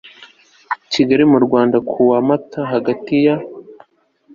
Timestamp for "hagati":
2.71-3.15